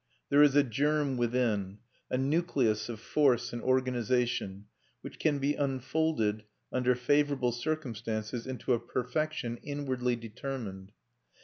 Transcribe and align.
There 0.29 0.41
is 0.41 0.55
a 0.55 0.63
germ 0.63 1.15
within, 1.15 1.77
a 2.09 2.17
nucleus 2.17 2.89
of 2.89 2.99
force 2.99 3.53
and 3.53 3.61
organisation, 3.61 4.65
which 5.01 5.19
can 5.19 5.37
be 5.37 5.53
unfolded, 5.53 6.41
under 6.73 6.95
favourable 6.95 7.51
circumstances, 7.51 8.47
into 8.47 8.73
a 8.73 8.79
perfection 8.79 9.57
inwardly 9.57 10.15
determined. 10.15 10.91